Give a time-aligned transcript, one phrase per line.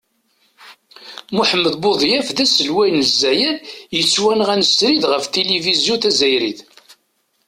[1.35, 3.57] Muḥemmed Buḍyaf d aselway n lezzayer
[3.97, 6.59] yettwanɣan srid ɣef tilivizyu tazzayrit.